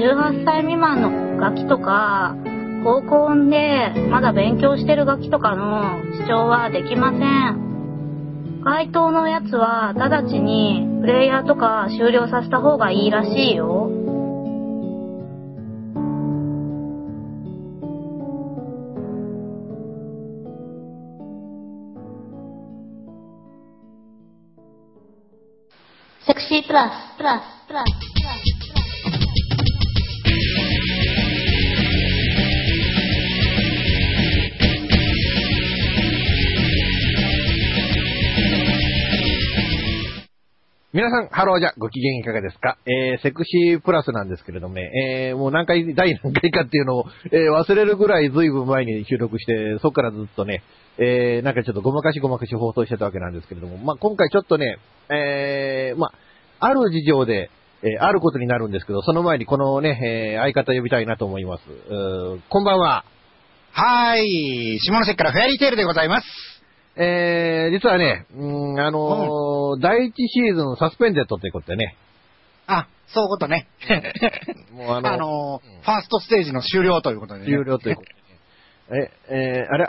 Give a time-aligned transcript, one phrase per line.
[0.00, 2.34] 18歳未満のガキとか、
[2.82, 8.62] 高校でまだ勉強してるガキとかの視聴はできません。
[8.64, 13.90] 該当のやつは直ちにプレイヤーとか終了させた方がいいらしいよ。
[26.26, 28.59] セクシープラス、プラス、プラス、プラス。
[40.92, 42.76] 皆さん、ハローじゃ、ご機嫌いかがですか？
[42.84, 44.90] えー、セクシープラスなんですけれどもね、
[45.30, 50.64] えー、もう何回、第何回かっていうのを、えー、忘れるぐらい随分前に収録して、そこからずっとね、
[50.98, 54.78] えー、なんかちょっとごまかしごまかし放送してたわけなんですけれども、まあ、今回ちょっとね、
[55.10, 56.12] えー、まあ、
[56.58, 57.50] ある事情で、
[57.84, 61.62] えー、あることになるんですけど、その前にこのね、えー、相方呼びたいなと思います。
[61.88, 63.04] うーこんばんは。
[63.70, 64.80] はーい。
[64.80, 66.49] 下関からフェアリーテールでございます。
[66.96, 71.96] えー、実はね、うーん、あのー第一シーズンサスペンデッドということでね、
[72.66, 73.68] あ、そういうことね。
[74.72, 75.80] もうあのあのーうん。
[75.82, 77.46] ファーストステージの終了ということでね。
[77.46, 78.08] 終了ということ
[78.92, 79.10] でね。
[79.28, 79.88] え、えーあれ、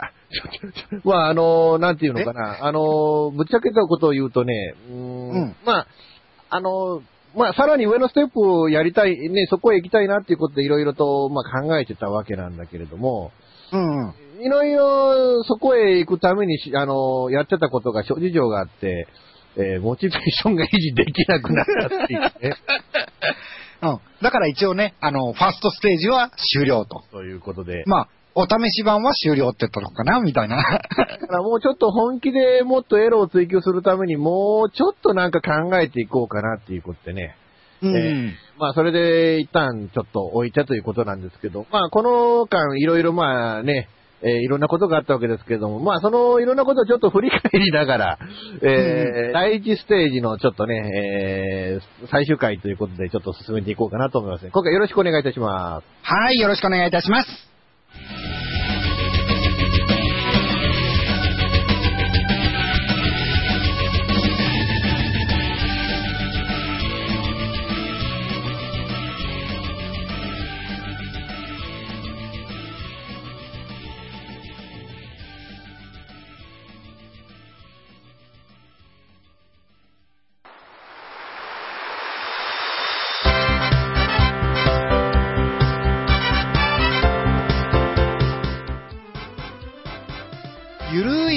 [1.04, 5.56] まあ、あのーなんていうのかな、あのーぶっちゃけたことを言うとね、うーん、うん。
[5.64, 5.86] まあ、
[6.50, 7.02] あのー
[7.36, 13.32] まあ、さらに上のステップをやりたい、ね、そこへ行きたいなっていうことでいろいろと、まあ、考えてたわけなんだけれども、
[13.72, 14.14] うんうん。
[14.44, 19.08] いろいろそこへ行くためにし、あのーやってたことが諸事情があって、
[19.56, 22.32] えーモチベーションが維持できなくなったっていうね。
[23.82, 23.98] うん。
[24.20, 27.02] だから一応ね、あの、ファーストステージは終了と。
[27.10, 27.82] ということで。
[27.86, 30.56] まあ、お試し版は終了って言ったのかなみたいな。
[30.56, 37.36] だからもうちょっと本気でもっとエロを追求するために、もうちょっとなんか考えていこうかなっていうことでね。
[37.82, 37.96] うん。
[37.96, 43.88] えーまあそれで一旦ちょっと置いてということなんですけど、まあこの間いろいろまあね、
[44.22, 48.18] えーいろんなことがあったわけですけども、まあそのいろんなことをちょっと振り返りながら、
[48.62, 54.52] えー第一ステージのちょっとね、えー最終回ということでちょっと進めていこうかなと思いますね。
[54.52, 55.86] 今回よろしくお願いいたします。
[56.02, 57.51] はい、よろしくお願いいたします。
[57.94, 58.41] ゆ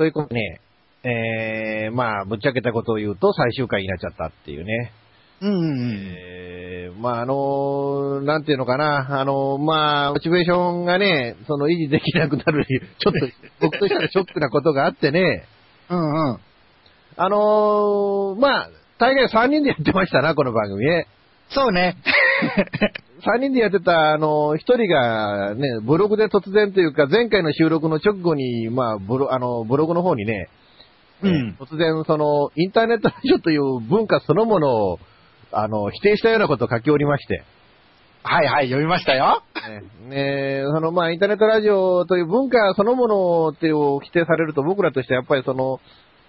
[0.00, 0.60] ということでね、
[1.04, 4.92] えー、まあぶっちゃけたことを言うと最終回になっちゃったっていうね。
[5.42, 13.28] うんうんまああのなんていうのかな、あのまあ、モチベーションがね、その維持できなくなる、ちょっと
[13.60, 15.44] 僕としてはショックなことがあってね、
[15.90, 16.38] うんうん。
[17.18, 21.08] あのまあ、大概3人でやってましたな、この番組ね。
[21.50, 21.96] そうね。
[23.20, 30.48] 3人でやってた、あの、1人がね、ブログで突然というか、前回の収録の直後に、まあ、ブロあのブログの方にね、
[31.22, 31.56] うん。
[31.60, 34.98] 突然、その、インターネットラジオという文化そのものを、
[35.52, 37.44] あの、否定したようなことを書きおりまして、
[38.22, 39.42] はいはい、読みましたよ。
[40.08, 45.80] ね、ねその、まあ、インターネットラジオという文化そのものっていうを否定されると、僕らとしてはやっぱりその、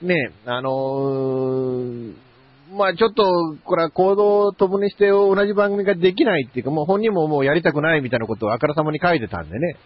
[0.02, 0.16] ね、
[0.46, 2.31] あのー
[2.78, 3.24] まあちょっと、
[3.64, 9.78] これは行動を共にして同じ番組ができないっていうか、もう本人ももうやりたくないみたいなことをあからさまに書いてたんでね。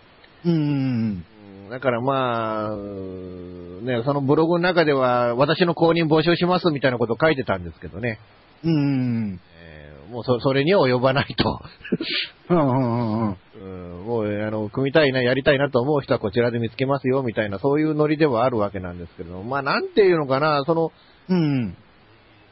[0.46, 0.54] うん。
[0.54, 1.26] うん
[1.70, 8.20] だからまあ、ね、そのブログの中では、私の公認募集しますみたいなことを書いてたんですけどね。
[8.64, 9.40] うん。
[9.60, 9.76] えー
[10.12, 11.60] もうそそれには及ばないと。
[12.50, 13.38] うんうんうんうん。
[14.00, 20.92] うん、もう、あの、組みたいな、やりたいなと思う人はこちらで見つけますよ、みたいな、そういうノリではあるわけなんですけど、まあ、なんていうのかな、その、
[21.30, 21.76] うん。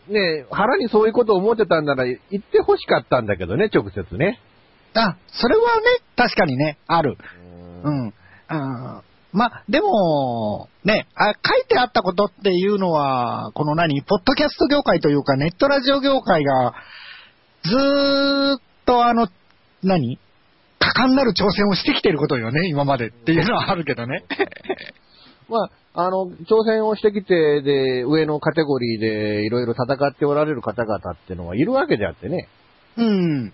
[0.07, 4.39] ね、腹にそういうことを思ってたんなら、言って欲しかったんだけどね、直接ね。
[4.95, 5.81] あ、それはね、
[6.15, 7.17] 確かにね、ある。
[7.83, 8.13] ううんん。
[8.47, 9.01] あ
[9.31, 16.75] まあ、でも、ねあ、書いてあったことっていうのは、この何、ポッドキャスト業界というか、ネットラジオ業界が、
[17.63, 19.27] ずーっとあの、
[19.81, 20.19] 何
[20.77, 24.23] 果敢なる挑戦をしてきてることよね、今までっていうのはあるけどね。
[25.49, 32.47] まあ、あの、挑戦をしてきて、で、上のカテゴリーでいろいろ戦っておられる方々っていうのはいるわけであってね。
[32.97, 33.53] うん。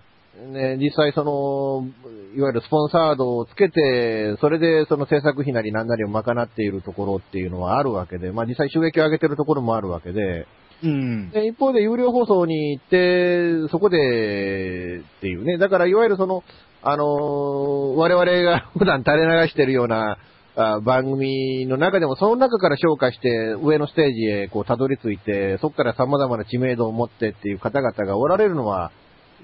[0.54, 1.88] ね、実際その、
[2.36, 10.48] いわゆるスポンサードをつけて、それでその制作費なり何なりを賄っているところっていうのはあるわけで、まあ実際収益を上げてるところもあるわけで、
[10.82, 11.30] うん。
[11.32, 16.44] で一方で有料放送に行って、そこでっていうね、だからいわゆるその、
[16.82, 20.18] あのー我々が普段垂れ流してるような
[20.56, 28.92] あ番組の中でも、その中から消化して、上のステージへこうたどり着いて、そこから様々な知名度を持ってっていう方々がおられるのは、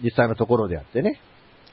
[0.03, 1.19] 実際のところであってね。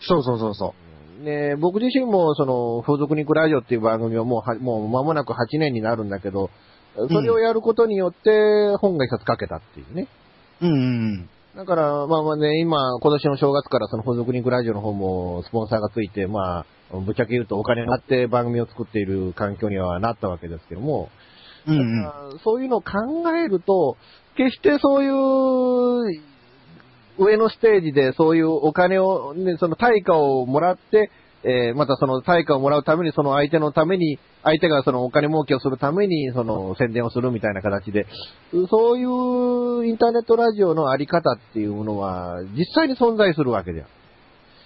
[0.00, 0.74] そうそうそうそ
[1.22, 6.50] ね、僕自身も、その、風俗肉ラジオっていう番組をもうは、もう間もなく8年になるんだけど、
[6.94, 10.08] それをやることによって、本が一冊書けたっていうね。
[10.60, 10.66] う。
[10.66, 11.28] うん。
[11.56, 16.66] だから、まあまあね、今、今年の正月からその風俗肉ラジオの方もスポンサーがついて、まあ、
[17.04, 21.10] ぶっちゃけ言うとお金があって番組を作っている環境にはなったわけですけども、
[21.66, 22.02] うんうん。
[22.04, 22.90] だからそういうのを考
[23.36, 23.98] えると、
[24.36, 26.22] 決してそういう、
[27.18, 31.10] 上のステージでそういうお金を、ね、その対価をもらって、
[31.44, 38.06] えーまたその対価をもらうために、その相手のために、相手がそのお金儲けをするために、その宣伝をするみたいな形で、
[38.70, 39.04] そうい
[39.84, 43.86] うインターネットラジオのあり方っていうものは、実際に存在するわけじゃん。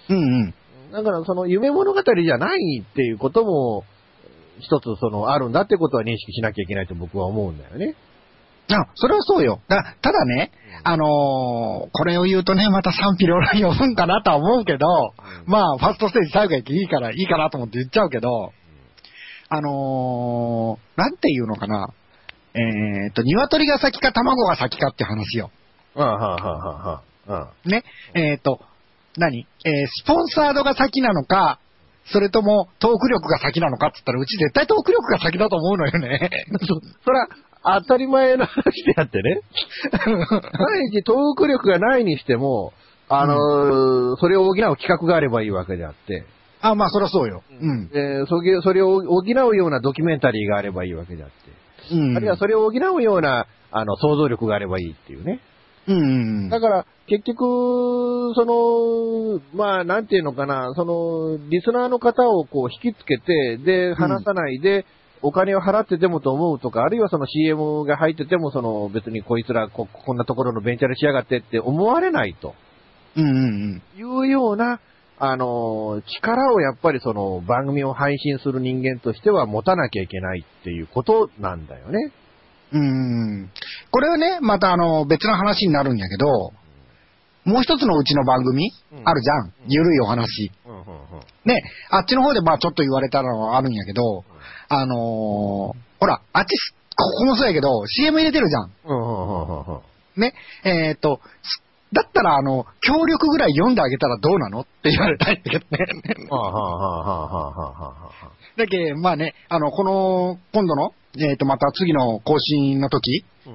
[0.09, 0.53] うんうん。
[0.91, 3.83] だからその夢物語じゃないっていうことも、
[4.59, 7.95] 一つそのあるんだってことは認識しなきゃいけないと僕は思うんだよね。
[8.69, 9.61] あ、それはそうよ。
[9.67, 10.51] だただね、
[10.83, 14.87] あのーこれを言うとね、また賛否両論呼ぶんかなとは思うけど、
[15.45, 18.51] まあ、ファーストステージ最後やけいいから、いいかなと思って言っちゃうけど、
[19.49, 21.87] あのーなんていうのかな。
[22.53, 25.51] えーっと、鶏が先か卵が先かって話よ。
[25.95, 27.69] ああ、はあ、はあ、はあ、はあ。
[27.69, 27.83] ね。
[28.13, 28.59] えーっと、
[29.17, 29.47] 何？
[29.65, 31.59] えースポンサードが先なのか、
[32.11, 36.29] それともトーク力が先なのかって言ったら、うち絶対トーク力が先だと思うのよね。
[37.03, 37.27] それは
[37.63, 39.41] 当たり前の話であってね。
[39.91, 42.73] 第一、トーク力がないにしても、
[43.09, 46.25] あのーそれを補う企画があればいいわけであって、
[46.61, 47.43] あ、まあ、そりゃそうよ。
[47.61, 47.89] うん。
[47.93, 52.17] えーそれそれを補うようなドキュメンタリーがあればいいわけであって、うん。
[52.17, 55.39] あるいはそれを補うような、あの、想像力があればいいっていうね。
[55.87, 56.01] うんう
[56.47, 56.49] ん。
[56.49, 64.85] だから、結局、その、まあ、なんていうのかな、その、リスナーの方をこう引きつけて、で、話さないで、
[65.21, 72.55] お金を払ってでもと思うとか、あるいはその CM が入ってても、その別にこいつらここんなところのベンチャーでしやがってって思われないと
[73.17, 73.41] うんうんう
[73.75, 73.81] ん。
[73.97, 74.79] いうような、
[75.19, 82.11] あの、力をやっぱりその番組を配信する人間としては持たなきゃいけないっていうことなんだよね。
[82.71, 83.49] うん。
[83.91, 86.53] これはね、またあの、別の話になるんやけど、
[87.47, 89.53] もう一つのうちの番組、うんあるじゃん。
[89.67, 90.51] ゆるいお話。
[90.65, 90.87] うんうんうん
[91.45, 94.25] ね、あっちの方でまあちょっと言われたのはあるんやけど、
[94.67, 95.73] あのーほ
[96.05, 96.49] ら、あっち、
[96.95, 98.71] ここもそうやけど、CM 入れてるじゃん。
[98.85, 99.81] うんうんうん
[100.17, 100.33] ね、
[100.65, 101.61] えーっと、す
[101.93, 104.61] だったらあの、協力ぐらい読んであげたらどうなの？
[104.61, 105.77] って言われたいんだけどね。
[108.57, 113.53] だけまあね、あの、この、今度の、えーっと、また次の更新の時、うん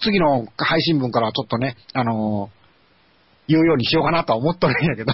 [0.00, 2.57] 次の配信分からちょっとね、あのー
[3.48, 5.12] 言うようにしようかなとは思っとるんやけど。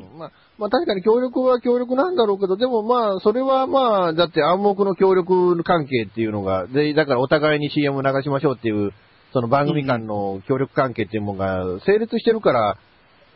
[0.00, 8.92] うんまあ、まあ確かに協力は協力なんだろうけど、でもまあ、それはまあ、だって暗黙の協力関係っていうのが、で、だからお互いに CM を流しましょうっていう、
[9.32, 12.78] その番組間の協力関係っていうものが成立してるから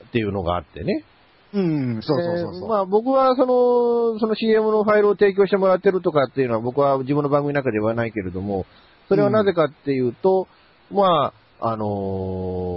[0.09, 1.05] っていうのがあってね。
[1.53, 2.61] うん、そうそうそうそう。
[2.63, 8.65] でまあ僕はその、その CM のファイルを提供してもらってるとかっていうのは僕は自分の番組の中ではないけれども、
[9.09, 10.47] それはなぜかっていうと、
[10.93, 12.70] まあ、あのー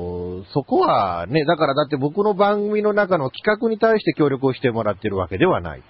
[0.54, 5.86] そこはね、だからだって僕の番組の中の企画に対して協力をしてもらってるわけではないと。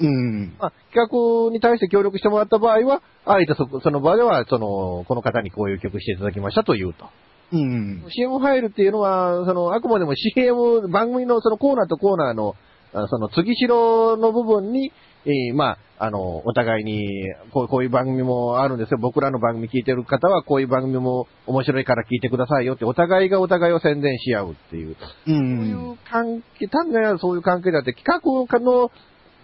[0.00, 0.56] うん。
[0.58, 1.08] まあ、企
[1.48, 7.06] 画に対して協力してもらった場合は、あえてそこその場では、その、この方にこういう曲していただきましたと言うと。
[7.52, 8.04] うん。
[8.10, 12.54] CM ファイルっていうのは、その、あくまでも CM、番組のそのコーナーとコーナーの、
[12.92, 14.92] あその、次しろの部分に、
[15.26, 17.04] えーまあ、あの、お互いに
[17.52, 18.98] こう、こういう番組もあるんですよ。
[19.00, 24.92] 僕らの番組聞いてる方は、こういう番組も面白いから聞いてくださいよって、お互いがお互いを宣伝し合うっていう。
[24.92, 24.96] う。
[25.26, 28.90] そういうん関係、単なるそういう関係だって、企画の、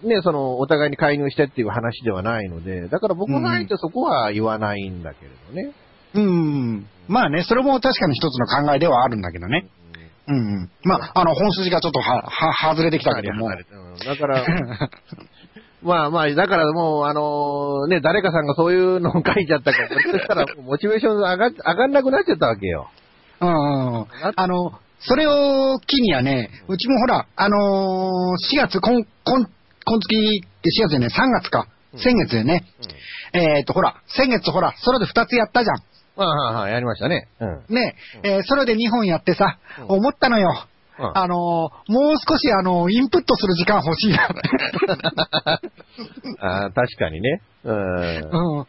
[0.03, 5.73] ね、その、お互いに介入してっていう話ではないので、だから僕はあえてそこは言わないんだけれどね。
[6.13, 6.87] うん。
[7.07, 9.67] まあね、それも確かに一つの考えではあるんだけどね。
[10.27, 10.71] うんうん。
[10.83, 13.47] まあ、あの、本筋がちょっとは、は、外れてきたけども。
[13.47, 13.53] うん
[14.05, 14.43] だから、
[15.83, 22.89] まあまあ、だからもう、あのね、誰かさんがそういうのを書いちゃったから、そしたら モチベーション上が上がんなくなっちゃったわけよ。
[23.41, 24.05] うんうんうん。
[24.35, 29.47] あの、それを機にはね、うちもほら、あのー、4月、今、今、
[29.85, 31.67] 今月って4月でね、3月か。
[31.97, 32.63] 先月でね。
[33.33, 35.75] えっ、と、ほら、先月ほら、ソロで2つやったじゃん。
[36.15, 37.27] まあ、はいはい、やりましたね。
[37.39, 37.75] うん。
[37.75, 40.49] ね、えーソロで2本やってさ、うん思ったのよ。
[41.09, 44.29] うんあのーもう少しあのインプットする時間欲しいな。
[46.39, 47.41] あー確かにね。
[47.63, 47.75] うん。
[48.57, 48.65] うん。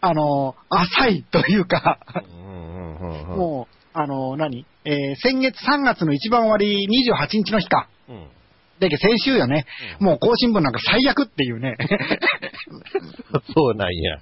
[0.00, 4.66] あのー浅いというか、うんうんうんうんもう、あのー何？
[4.84, 7.88] えー先月3月の一番終わり28日の日か。
[8.08, 8.26] うん
[8.80, 9.66] だけど先週よね、
[10.00, 11.76] うんもう更新分なんか最悪っていうね。
[13.52, 14.18] そうなんや。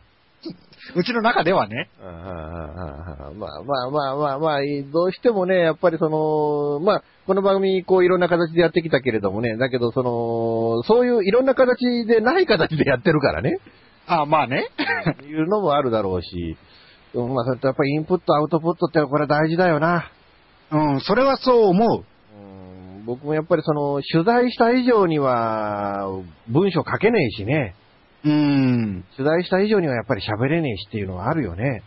[0.95, 1.91] うちの中ではね。
[2.01, 4.61] まあまあまあまあまあ、
[4.93, 13.59] どうしてもね、やっぱりその、まあ、この番組、こういろんな形でやってきたけれどもね、だけどその、そういういろんな形でない形でやってるからね、
[14.07, 14.69] あまあね。
[15.27, 16.57] いうのもあるだろうし、
[17.15, 20.11] うんまあ、それとやっぱりインプット、アウトプットってこれ大事だよな。
[20.71, 22.05] うん、それはそう思う。
[22.39, 26.09] うん僕もやっぱりその、取材した以上には、
[26.49, 27.75] 文章書けねえしね。
[28.27, 29.05] うん。
[29.17, 31.83] 取材した以上にはやっぱり喋れねえしっていうのはあるよね。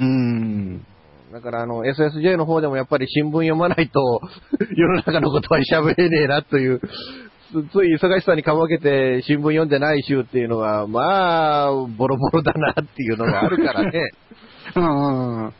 [0.00, 0.86] うん。
[1.32, 4.20] だからあの、SSJ の方でもやっぱり新聞読まないと、
[4.74, 14.10] 世の中のことは喋れねえなという、つつい忙しさにかまけて新聞読んでない週っていうのは、まあ、ボロボロだなっていうのがあるからね。
[14.76, 15.46] うん。
[15.46, 15.52] うん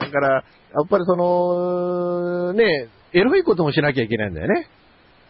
[0.00, 0.42] だから、や
[0.82, 4.68] っぱりその、ね、エロいこともしなきゃいけないんだよね。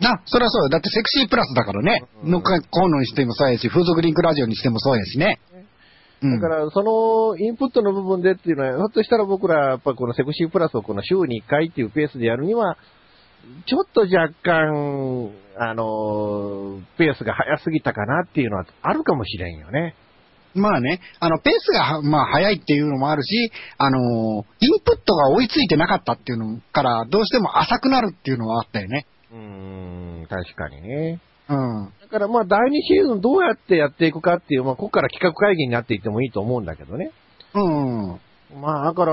[0.03, 0.69] あ、そりゃそうよ。
[0.69, 2.05] だってセクシープラスだからね。
[2.25, 5.41] うんノックコーノにしてもそうやし、風俗リンクラジオにしてもそうやしね。
[6.23, 6.41] うん。
[6.41, 12.77] だから、そのインプットの部分でっていうのは、ひょっとしたら僕ら、やっぱこのセクシープラスをこの週に1回っていうペースでやるには、
[13.67, 19.95] ちょっと若干、あの、ペースが早すぎたかなっていうのはあるかもしれんよね。
[20.55, 29.07] まあね、あの、ペースがは、まあ、早いっていうのもあるし、あのーインプットが追いついてなかったっていうのから、どうしても浅くなるっていうのはあったよね。
[29.33, 31.21] うーん、確かにね。
[31.49, 31.93] うん。
[32.01, 37.11] だからまあ第2シーズンどうやってやっていくかっていう、まあここから企画会議になっていってもいいと思うんだけどね。
[37.55, 38.21] うん。
[38.61, 39.13] まあだから、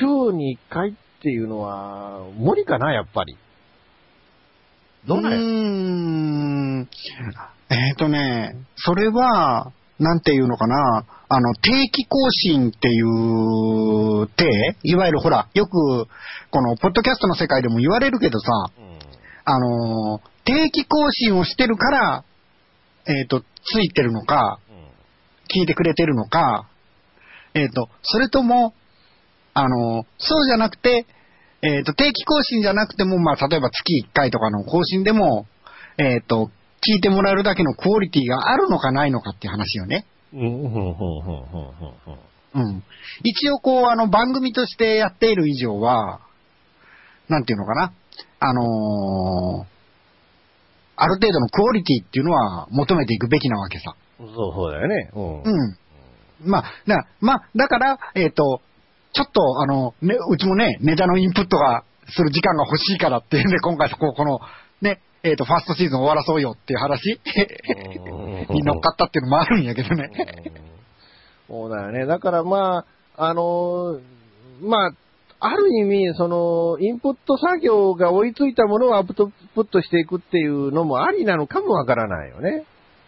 [0.00, 0.92] 週に1回っ
[1.22, 3.36] ていうのは無理かな、やっぱり。
[5.06, 6.88] どうなんやうーん。
[7.70, 14.76] えっ、とね、それは、なんていうのかな、あの、定期更新っていう体？
[14.82, 16.06] いわゆるほら、よく、
[16.50, 18.89] この、ポッドキャストの世界でも言われるけどさ、うん
[19.50, 22.24] あの、定期更新をしてるから、
[23.06, 23.44] えっ、と、つ
[23.82, 24.60] いてるのか、
[25.52, 26.68] 聞いてくれてるのか、
[27.54, 28.74] えっ、と、それとも、
[29.52, 31.06] あの、そうじゃなくて、
[31.62, 35.46] えっ、と、定期更新じゃなくても、まあ、例えば月1回とかの更新でも、
[35.98, 40.06] えっ、と、聞いてもらえるだけのクオリティがあるのかないのかっていう話よね。
[42.54, 42.84] うん。
[43.24, 46.20] 一応こう、あの、番組としてやっている以上は、
[47.28, 47.92] なんていうのかな。
[48.40, 49.80] あのー
[51.02, 53.94] ある程度のクオリティっていうのは求めていくべきなわけさ。
[54.18, 55.10] そう、そうだよね。
[55.14, 55.42] うん。
[55.44, 55.76] うん。
[56.44, 58.60] まあ、だまあ、だから、えっ、と、
[59.14, 64.40] ちょっと、あの、ね、うちもね、ネタのインプットが、する時間が欲しいからっていうんで、今回、こう、この、
[64.82, 67.18] ね、えっ、と、ファーストシーズン終わらそうよっていう話
[68.48, 70.10] うんに乗っかったっていうのもあるんやけどね。
[71.48, 72.06] そうだよね。
[72.06, 72.84] だからま
[73.16, 74.00] あ、あのー
[74.62, 74.90] まあ、
[75.40, 82.64] ある意味、その、インプット作業が追いついたものをアウトプットしていくっていうのもありなのかもわからないよね。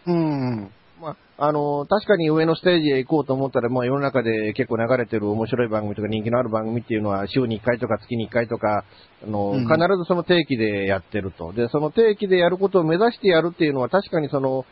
[0.07, 0.71] うん。
[0.99, 8.83] まあ、あのー確かに上のステージへ行こうと思ったら、まあ世の中で結構流れてる面白い番組とか人気のある番組っていうのは週に1回とか月に1回とか、
[9.23, 11.53] あのーうん必ずその定期でやってると。
[11.53, 14.65] で、その定期でやることを目指してやるっていうのは確かにその、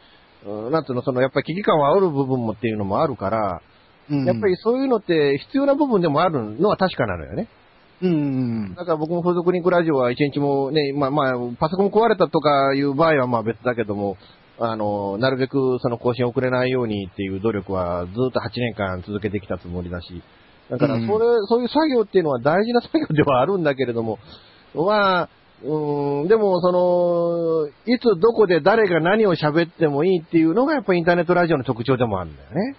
[0.45, 3.70] うんなんつうの、そのやっぱり危機感を煽る部分もっていうのもあるから、うん
[4.25, 7.47] やっぱりそういうのって必要な部分でもあるのは確かなのよね。
[8.01, 8.75] うん。
[8.75, 14.17] だから僕も風俗リンクラジオは一日もね、まあまあ、パソコン壊れたとかいう場合はまあ別だけども、
[14.59, 20.21] あの、なるべくその更新遅れないようにっていう努力はずっと8年間続けてきたつもりだし、
[20.69, 21.07] だからそれ、
[21.47, 24.19] そういう作業っていうのは大事な作業ではあるんだけれども、
[24.73, 25.29] まあ、
[25.63, 32.75] うーん、でもその、いつどこで誰が何を喋ってもいいっていうのがやっぱりインターネットラジオの特徴でもあるんだよね。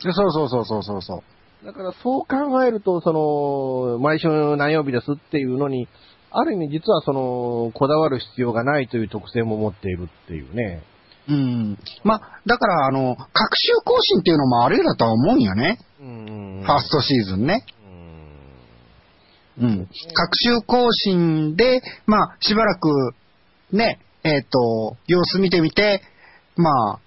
[0.00, 1.22] そうそうそうそうそうそ
[1.62, 1.66] う。
[1.66, 5.88] だからそう考えると、その、毎週何曜日ですっていうのに、
[6.30, 10.82] ある意味実はその、こだわる必要がないという特性も持っているっていうね。
[11.28, 11.78] うん。
[12.04, 15.78] まあ、だから、あの、各週更新っていうのもあるだとは思うんよね。
[16.00, 17.64] うんファーストシーズンね。
[19.60, 19.88] うん。
[20.14, 23.14] 各週更新で、まあ、しばらく、
[23.72, 26.02] ね、えっ、と、様子見てみて、
[26.56, 27.00] まあ、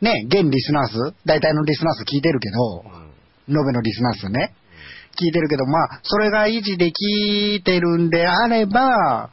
[0.00, 2.84] ね、現リスナー数、大体のリスナー数聞いてるけど、
[3.48, 3.56] うん。
[3.56, 4.54] 延べのリスナー数ね、
[5.20, 9.30] 聞いてるけど、まあ、それが維持できてるんであれば、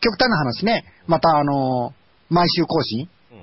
[0.00, 1.94] 極端な話ね、またあの、
[2.28, 3.08] 毎週更新。
[3.32, 3.38] うん。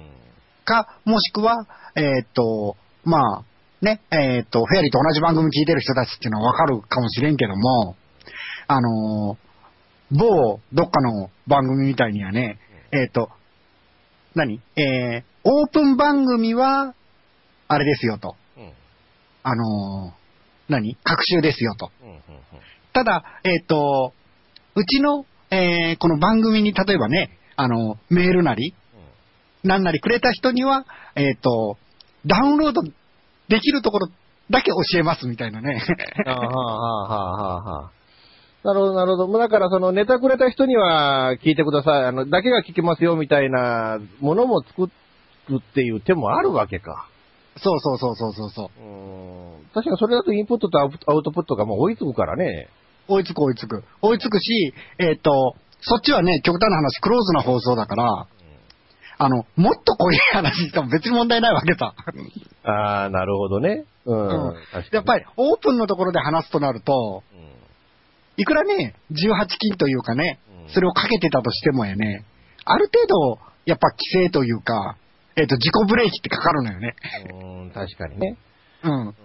[0.65, 1.55] か、もしくは、
[1.95, 3.43] えーっと、まあ、
[3.81, 7.95] ね、えーっと、フェアリーと同じ番組聞いてる人たちっていうのはわかるかもしれんけども、
[8.67, 9.37] あのー
[10.13, 12.59] 某、どっかの番組みたいにはね、
[12.91, 13.29] えーっと、
[14.35, 14.59] 何？
[14.75, 16.93] えー、オープン番組は、
[17.67, 18.35] あれですよと。
[18.57, 18.71] うん。
[19.43, 20.13] あのー
[20.69, 20.95] 何？
[21.03, 21.91] 各週ですよと。
[22.01, 22.09] うん。
[22.09, 22.21] うん。
[22.93, 24.13] ただ、えっ、と、
[24.75, 28.73] うちの、えーこの番組に例えばね、あの、メールなり、
[29.63, 31.77] なんなりくれた人には、えっ、と、
[32.25, 32.81] ダウンロード
[33.47, 34.07] できるところ
[34.49, 35.81] だけ教えますみたいなね。
[36.25, 37.91] はあ、はあ、はあ、はあ。
[38.63, 39.39] なるほど、なるほど。
[39.39, 42.05] だから、その、ネタくれた人には聞いてください。
[42.05, 44.91] あの、だけが聞けますよ、みたいなものも作
[45.49, 47.07] るっていう手もあるわけか。
[47.57, 48.81] そうそうそうそうそうそう。
[48.81, 49.65] うん。
[49.73, 52.69] 確かにそれだとインプットとアウトプットがもう追いつくからね。
[53.07, 53.83] 追いつく追いつく。
[54.01, 58.27] 追いつくし、えっ、と、そっちはね、極端な話、クローズな放送だから、
[59.17, 61.93] あの、もっと濃い話しても別に問題ないわけさ。
[62.63, 63.85] ああ、なるほどね。
[64.05, 64.49] うん。
[64.49, 64.55] うん
[64.91, 67.51] やっぱり、オープンのところで話すとなると、うん
[68.37, 72.25] いくらね、18金というかねうん、それをかけてたとしてもやね、
[72.65, 74.95] ある程度、やっぱ規制というか、
[75.41, 76.95] えっ、と、自己ブレーキってかかるのよね。
[77.33, 78.37] うん、確かにね。
[78.83, 79.15] うん。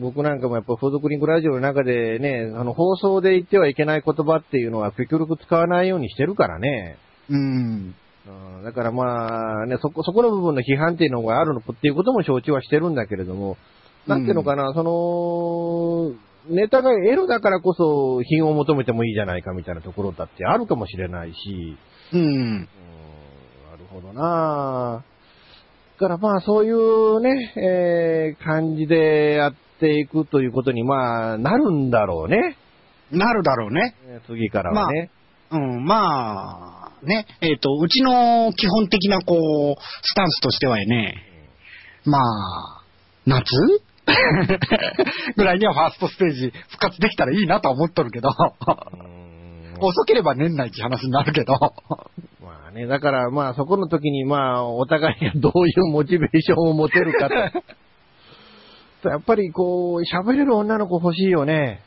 [0.00, 6.98] 僕なんかもやっぱフードクリンクラジオの中でね、あの放送で言ってはいけない言葉っていうのは極力使わないようにしてるからね。
[7.30, 7.94] うん。
[8.26, 13.56] うんだからまあね、そこ、そこの部分の批判っていうのがあるのっていうことも承知はしてるんだけれども、
[14.06, 21.78] なんていうのかな、その、ネタがエロだからこそ品を求めてもいいじゃないかみたいなところだってあるかもしれないし、
[22.12, 22.20] うん。
[22.20, 22.66] うん、な
[23.78, 25.09] るほどなだ
[26.00, 32.56] からまあそういうね、えー感じでやっていくということにまあなるんだろうね。
[33.12, 33.94] なるだろうね。
[34.26, 35.10] 次からはね。
[35.50, 41.16] うん、まあ、ね、えっ、と、うちの基本的な、こう、スタンスとしてはね、
[42.04, 42.84] まあ、
[43.26, 43.44] 夏？
[45.36, 49.19] ぐらいにはファーストステージ復活できたらいいなとは思っとるけど、うん
[49.86, 51.54] 遅ければ年内って話になるけど、
[52.42, 57.34] まあね、だからまあそこの時にまあお互いがどういうモチベーションを持てるかと。
[59.08, 61.80] やっぱりこう、喋れる女の子欲しいよね。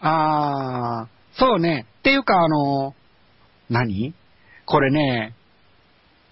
[0.00, 1.86] あー、そうね。
[1.98, 2.94] っていうか、あの、
[3.68, 4.14] 何？
[4.64, 5.34] これね、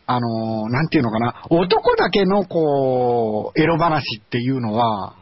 [0.07, 5.17] あの、なんていうのかな、男だけのこう、エロ話っていうのは、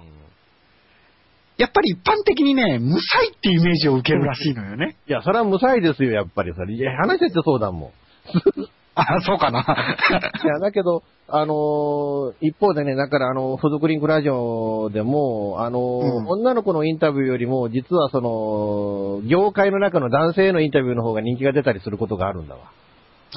[1.56, 4.96] やっぱり一般的にね、無才ってイメージを受けるらしいのよね。
[5.08, 6.74] いや、それは無才ですよ、やっぱりそれ。
[6.74, 7.90] いや、話しててそうだもん。
[8.96, 9.60] あ、そうかな。
[10.44, 22.60] いや、だけど、あのー一方でね、だからあの、フードクリンクラジオでも、あのーうん女の子のインタビューよりも、実はその、業界の中の男性のインタビューの方が人気が出たりすることがあるんだわ。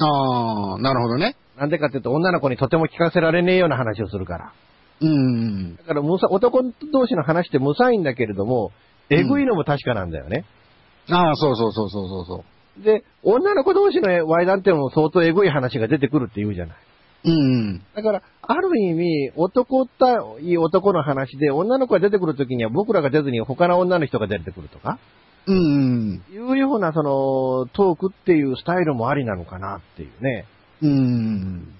[0.00, 1.34] あー、なるほどね。
[1.58, 4.52] なんでかっていうと、女の子にとても聞かせられねえような話をするから。
[5.00, 5.76] うん。
[5.76, 8.72] だから、男同士の話って無さいんだけれども、
[9.10, 10.44] えぐいのも確かなんだよね。
[11.10, 12.44] ああ、そうそうそうそうそうそ
[12.80, 12.84] う。
[12.84, 16.76] で、女の子同士のワイダンっていうのも相当えぐい話が出てくるって言うじゃない。
[17.24, 17.82] うん。
[17.94, 24.98] だから、ある意味、男た、いい男の話で、女の子が出てくるときには僕らが出ずに他の女の人が出てくるとか、
[25.46, 26.22] うん。
[26.30, 30.44] いうような、その、トークっていうスタイルもありなのかなっていうね。
[30.82, 31.74] うん。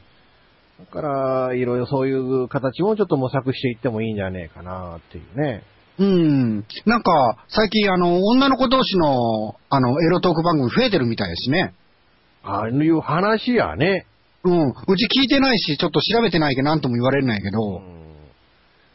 [0.78, 5.64] だから、いろいろそういう形もちょっと模索していってもいいんじゃねえかなっていうね。
[5.98, 6.64] うん。
[6.86, 11.74] なんか、最近あの、女の子同士の、あの、エロトーク番組増えてるみたいですね。
[12.44, 14.06] ああいう話やね。
[14.44, 14.68] うん。
[14.68, 17.80] うち聞いてないし、ちょっと調べてないけど、なんとも言われないけうど。
[17.80, 17.98] ん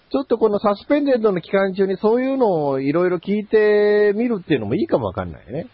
[0.09, 5.67] ちょっとこのサスペンデッドの期間中にそういうのをいろいろ聞いてみるっていうのもいいかもわかんないね。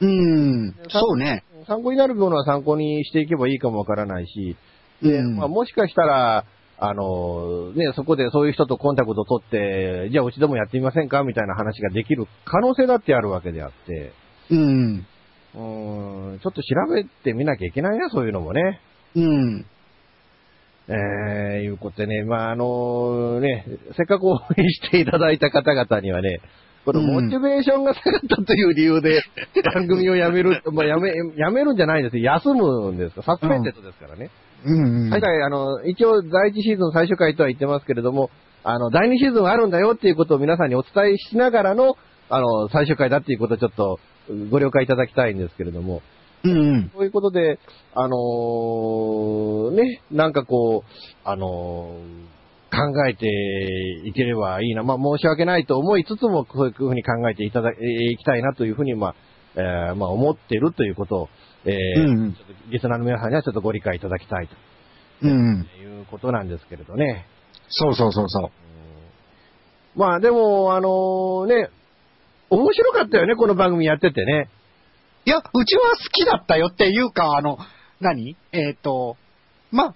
[0.00, 0.74] うん。
[0.90, 1.42] そうね。
[1.66, 4.56] 参考になるものは参考にしていけばいいかもわからないし、
[5.02, 6.44] で、うんまあ、もしかしたら、
[6.78, 14.12] あの、ね、そこでそういう人とコンタクトを取って、じゃあうちでもやってみませんかみたいな話ができる可能性だってあるわけであって、
[14.50, 15.06] うん。
[15.54, 18.80] うーん、ちょっと調べてみなきゃいけないな、そういうのもね。
[19.14, 19.66] うん。
[20.88, 23.64] えー、いうことでね、まあ、あのね、
[23.96, 26.40] せっかく応援していただいた方々にはね、
[26.84, 29.20] このモチベーションが下がったという理由で、
[29.74, 32.22] 番組をやめる、 まあ、やめ、やめるんじゃないんですよ。
[32.34, 34.30] 休むんですサスペンデッドですからね。
[34.64, 35.06] うん。
[35.08, 38.30] 今回、あの、一応、第一シーズン最終回とは言ってますけれども、
[38.64, 41.96] あの、第二シーズンあるんだよっていうことを皆さんにお伝えしながらの、
[42.28, 44.00] あの、最終回だっていうことをちょっと
[44.50, 46.02] ご了解いただきたいんですけれども、
[46.42, 46.90] うんうん。
[46.94, 47.58] そういうことで、
[47.94, 50.90] あのーね、なんかこう、
[51.24, 52.36] あのー
[52.68, 53.26] 考えて
[54.04, 54.82] いければいいな。
[54.82, 59.14] まあ、申し訳ないと思いつつも、そういうふうに考えていただ、えーいきたいなというふうに、まあ、
[59.56, 61.28] えーまあ、思っているということを、
[61.64, 64.48] えーうんうんちょっとリスナーの皆さんにはちょっとご理解いただきたい
[65.22, 65.64] うんうん。
[65.64, 67.26] ということなんですけれどね。
[67.68, 68.42] そうそうそうそう。
[68.44, 68.50] うん
[70.00, 71.70] まあ、でも、あのーね、
[72.50, 74.48] 面白かったよね、この番組やっててね。
[75.24, 77.58] いや、うちは好きだったよっていうか、あの、
[78.00, 78.36] 何？
[78.52, 79.16] えっ、と、
[79.72, 79.94] まあ、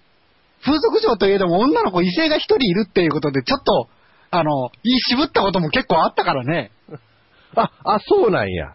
[0.65, 3.89] 風俗嬢といえども女の子異性が一人いるっていうことで、ちょっと、
[4.31, 6.73] あの、言い渋ったことも結構あったからね。
[7.55, 8.75] あ、あ、そうなんや。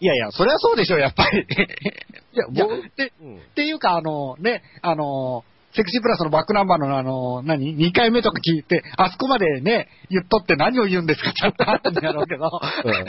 [0.00, 1.38] いやいや、そりゃそうでしょ、やっぱり。
[1.40, 12.44] いや、いや僕でうんっていうか、あの、ね、あの、セクシープラスのバックナンバーのあの、何 ?2 回目とか聞いて、あそこまでね、言っとって何を言うんですかちゃんとあったんだろうけど。
[12.84, 13.04] うん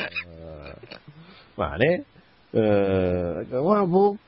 [1.57, 2.05] まあね。
[2.53, 3.47] うん。
[3.65, 4.19] まあ僕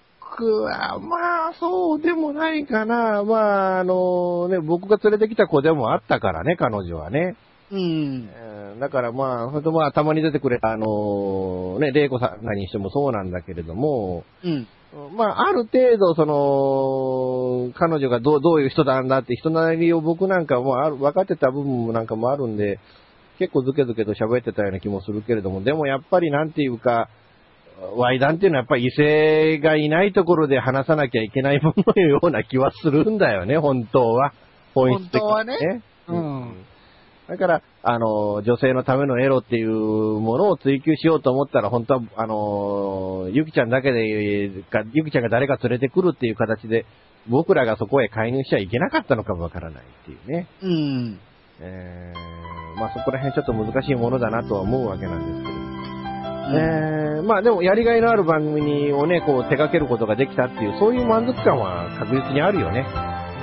[0.63, 3.23] は、まあそうでもないかな。
[3.23, 7.35] まああのね、僕が連れてきた子でもあったからね、彼女はね。
[7.71, 7.79] うん。
[7.81, 14.67] うんだからまあ、ほんとまあたまに出てくれた、あのね、玲子さんにしてもそうなんだけれども、うん。
[15.15, 22.79] まあ、ある程度、その、彼女がどうどういう人なんだって人なりを僕なんかもある分かってた部分もなんかもあるんで、
[23.37, 27.09] 結構ズケズケと喋ってたような気もするけれども、でもやっぱりなんていうか、
[27.95, 34.33] ワイダンっていうのはやっぱり異性がいないところで話さなきゃいけないもののような気はするんだよね、本当は。
[34.73, 36.65] 本質的に、本当はねううんん。
[37.29, 46.87] だから、あの、女性のためのエロっていうものを追求しようと思ったら、本当は、あの、ゆきちゃんだけで、かゆきちゃんが誰か連れてくるっていう形で、
[47.29, 50.47] 僕らがそこへ介入しちゃいけなかったのかもわからないっていうね。
[50.63, 51.19] うん。
[51.61, 55.59] えー、まあそこら辺ちょっと難しいものだなとは思うわけなんですけど。
[56.51, 62.87] えー、まあでもやりがいのある番組をね、こう手掛けることができたっていう、そういう満足感は確実にあるよね。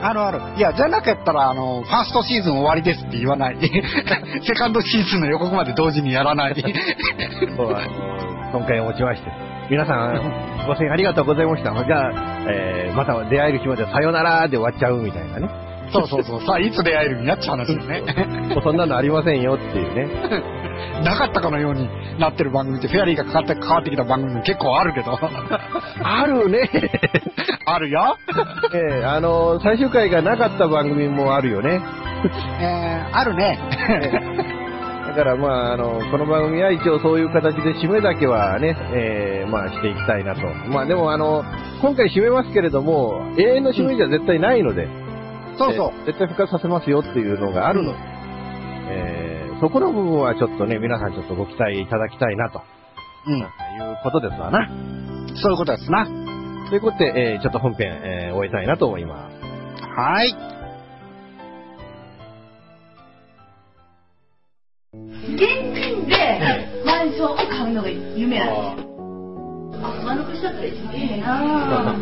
[0.03, 0.41] あるある。
[0.59, 3.57] いや、じゃなかったら、あの、ファーストシーズン終わりですって言わない。
[4.45, 6.55] セカンドシーズンの予告まで同時にやらない。
[8.53, 9.31] 今回をもちまして、
[9.71, 10.21] 皆さん、
[10.67, 11.73] ご声援ありがとうございました。
[11.73, 12.13] じゃあ、
[12.49, 15.49] えー、また出会える日までさよならで終わっちゃうみたいなね。
[15.93, 16.41] そうそうそう。
[16.43, 18.03] さあ、いつ出会えるんやっちゃう話ですね。
[18.63, 20.66] そんなのありませんよっていうね。
[21.05, 25.19] なかったかのようになってる番組って、フェアリーがかかって関わってきた番組も結構あるけど。
[26.03, 26.71] あるね。
[27.67, 28.17] あるよ。
[28.73, 31.81] えー、あの、最終回がなかった番組もあるよね。
[32.61, 33.59] えー、あるね。
[35.17, 40.43] だからまあ、あの、この番組は一応そういう形で締めだけはね、えー、まあしていきたいなと。
[40.69, 41.43] まあでもあの、
[41.81, 44.89] 今回締めますけれども、永遠の締めじゃ絶対ないので、
[45.57, 45.93] そうそう。
[46.01, 48.16] えー絶対復活させますよっていうのがあるので、えー、
[49.61, 52.61] そこの部分はちょっとね、皆さんちょっとご期待いただきたいなと、
[53.27, 53.38] うん。
[53.38, 53.47] いう
[54.03, 54.69] ことですわな。
[55.37, 56.07] そういうことですな。
[56.69, 59.37] ということで、えー、ちょっと本編、えー、終えたいなと思います。
[59.81, 60.35] はい。
[64.92, 68.92] 現金でマンションを買うのが夢なんですよ。
[69.83, 71.97] あ、丸くしちゃったら一番いいなぁ。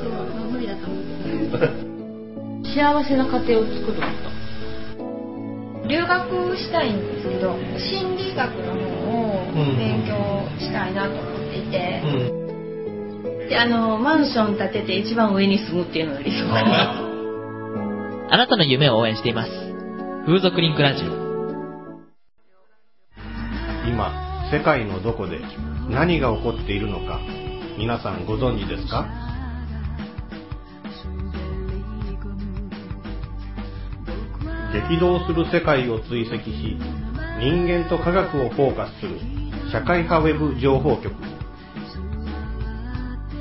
[0.00, 2.64] そう、無理だと思う。
[2.64, 4.43] 幸せな家庭を作ること。
[5.88, 10.14] 留学したいんですけど、心理学の方を勉強
[10.58, 12.00] したいなと思っていて、
[13.48, 16.94] で、あの、マンション建てて一番上に住むっていうのが理想かな。
[18.30, 19.50] あなたの夢を応援しています。
[20.26, 21.24] 風俗リンクラジオ。
[23.86, 24.10] 今、
[24.50, 25.40] 世界のどこで
[25.90, 27.20] 何が起こっているのか、
[27.78, 29.06] 皆さんご存知ですか？
[34.74, 36.76] 激動する世界を追跡し、
[37.38, 39.20] 人間と科学をフォーカスする
[39.70, 41.14] 社会派ウェブ情報局、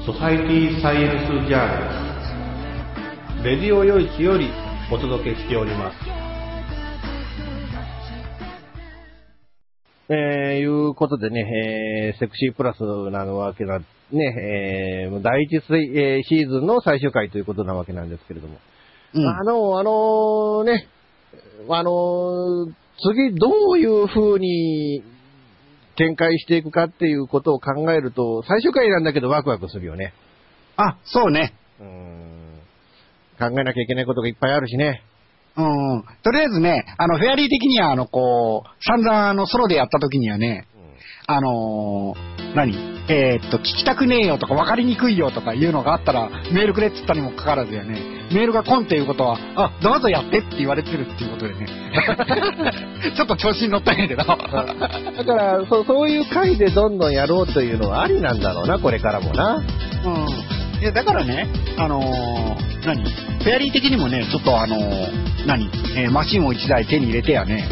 [0.06, 4.48] ソサイティサイエンスジャーナル、レディオヨイチより
[4.92, 5.96] お届けしております。
[10.10, 18.60] えー、いうことでね、えー、セクシープラスなわけな、ね、えー、第一スイえーシーズンの最終回ということなわけなんですけれども。
[19.16, 20.88] うんあの、あのね、
[21.70, 22.68] あの
[23.02, 25.04] 次どういう風に
[25.98, 30.14] 展開していくかっていうことを考えると、最終回なんだけどワクワクするよね。
[30.78, 31.54] あ、そうね。
[31.80, 32.34] うーん。
[33.40, 35.04] 考えなきゃいけないことがいっぱいあるしね。
[35.56, 36.04] うん。
[36.24, 40.68] とりあえずね、あの、フェアリー的には、あの、こう、散々、あの、ソロでやった時にはね、
[41.28, 42.93] あのー何？
[43.10, 48.00] えーっと、聞きたくねえよとか分かりにくいよとかいうのがあったら、メールくれって言ったにもかかわらずよね、
[48.32, 51.68] メールが来んっていうことは、あ、どうぞやってって言われてるっていうことでね。
[53.16, 54.24] ちょっと調子に乗ったんやけど。
[54.24, 59.56] だから、そそういう回でどんどんやろうというのはありなんだろうな、これからもな。
[59.56, 60.82] うん。
[60.82, 63.04] いや、だからね、あのー何？
[63.04, 65.70] フェアリー的にもね、ちょっとあのー何？
[65.98, 67.68] えーマシンを1台手に入れてやね、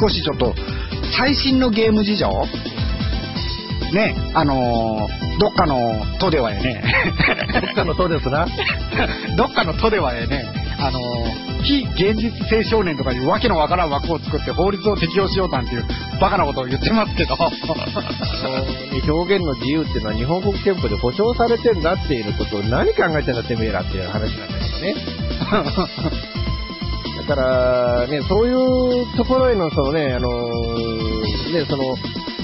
[0.00, 0.54] 少しちょっと、
[1.16, 2.28] 最新のゲーム事情？
[3.92, 6.82] ね、あのーどっかの都ではやね、
[7.62, 8.46] どっかのそうですな。
[9.38, 10.44] どっかの都ではやね、
[10.78, 15.84] あのー非現実性少年とかいうわけのわからん枠を作って法律を適用しようなんていう
[16.20, 17.36] バカなことを言ってますけど、
[19.12, 24.94] 表現の自由っていうのは日本国憲法で保障されてんだっていうことを何考えてんだてめえらっていう話なんだけどね。
[27.28, 31.94] だから、ね、そういうところへの、そのね、あのーね、その、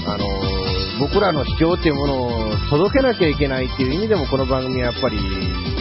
[0.05, 0.46] あのー
[0.99, 5.17] 僕らの主張っていうものを届けなきゃいけないっていう意味でも、この番組はやっぱり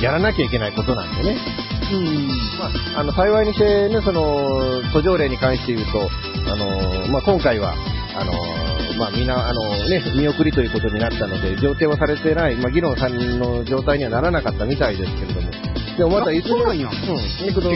[0.03, 1.37] やらなきゃいけないことなんでね。
[1.93, 6.11] うんまあ、あの幸いにして、ね、その途上例に関して言うと、
[6.51, 7.75] あのまあ、今回は
[8.15, 8.33] あの、
[8.99, 15.66] まあ、みんなあの、ね、見送りということになったので、上程はされてない、まあ、議論さんの状態にはならなかったみたいですけれども、
[15.97, 16.91] でもまたいずれそうなん。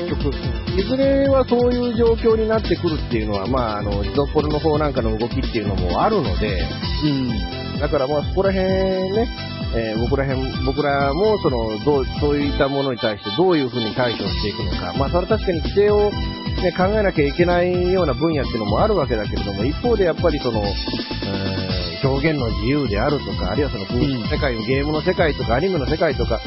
[0.01, 0.35] 結局。
[0.79, 6.61] いずれはそういう状況になってくるっていうのは、まあ、あの、自動ポルの方なんかの動きっていうのもあるので、
[7.05, 7.81] うん。
[7.81, 8.69] だからまあそこら辺
[9.13, 9.29] ね、
[9.75, 14.93] えー僕ら辺、僕らもその、どう、そういったものに対してどういうふうに対処していくのか。
[14.99, 26.41] まあそれは確かに規制を、ね、考えなきゃいけないような分野っていうのもあるわけだけれども、一方でやっぱりその、えー表現の自由であるとか、あるいはその風俗の世界、ゲームの世界とか、アニメの世界とか、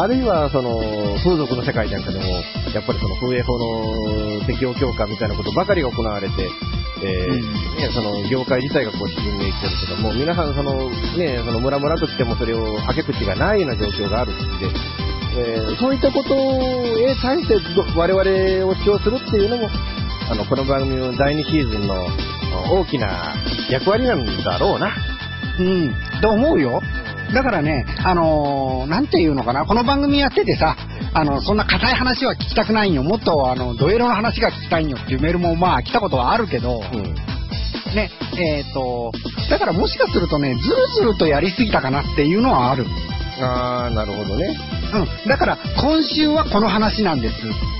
[0.00, 0.78] あるいはその、
[1.24, 2.24] 風俗の世界なんかでも、
[2.70, 6.34] やっぱりその風営法の適用強化みたいなことばかりが行われて、
[7.02, 7.42] えーうん
[7.76, 14.42] ね、その業界自体がこう沈んでいってるけども、皆さんその、ね、そのムラムラと来てもそれをはけ口がないような状況があるって、
[15.40, 19.68] えーそういったことへ対してど我々を主張するっていうのも、
[20.30, 22.06] あの、この番組の第2シーズンの
[22.70, 23.34] 大きな
[23.70, 24.92] 役割なんだろうな。
[25.58, 26.80] うん、と思うよ。
[27.32, 30.76] だからね、あのーなんていうのかな、この番組やっててさ、
[31.12, 33.02] あの、そんな硬い話は聞きたくないんよ。
[33.02, 37.02] もっと、あの、ドエロの話が聞きたいんよっていうメールもまあ来たことはあるけど、うん。
[37.94, 39.12] ね、えっ、と、
[39.50, 42.86] だからもしかするとね、ずるずるとやりすぎたかなっていうのはある。
[43.40, 44.77] あー、なるほどね。
[44.92, 45.28] うん。
[45.28, 47.34] だから、今週はこの話なんです。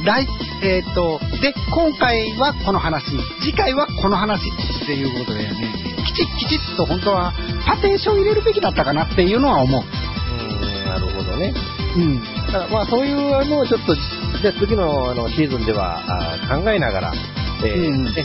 [0.05, 0.27] 来、
[0.63, 3.05] えっ、と、で、今回はこの話、
[3.41, 4.41] 次回はこの話
[4.83, 5.75] っていうことだよね。
[6.07, 7.33] きちっきちっと本当は、
[7.65, 9.83] パテーション入れるべきだったかなっていうのは思う。
[9.83, 11.55] うん、なるほどね。
[11.97, 12.23] うん。
[12.47, 16.03] だからまあそういうのをちょっと、じゃあ次のあのシーズンでは
[16.49, 17.13] 考えながら、
[17.65, 18.21] えーうん作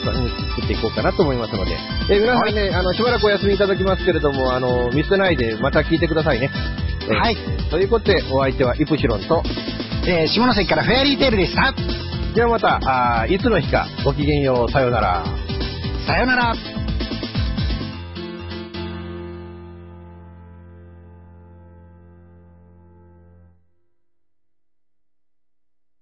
[0.61, 1.71] っていこうかなと思いますので、
[2.09, 6.51] えー皆さんね、あの、しばらくお休みいただきますけれども、あの、見捨てないでまた聞いてくださいね。
[7.09, 7.37] えーはい。
[7.69, 9.43] ということで、お相手はイプシロンと、
[10.07, 11.73] えー下関からフェアリーテールでした。
[12.35, 12.79] ではまた、
[13.21, 15.23] あーいつの日か、ごきげんよう、さようなら。
[16.07, 16.72] さよなら。